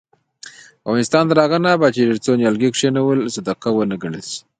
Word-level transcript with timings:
افغانستان 0.87 1.23
تر 1.29 1.37
هغو 1.43 1.57
نه 1.65 1.69
ابادیږي، 1.77 2.05
ترڅو 2.15 2.31
نیالګي 2.39 2.69
کښینول 2.73 3.19
صدقه 3.35 3.69
ونه 3.73 3.95
ګڼل 4.01 4.23
شي. 4.29 4.39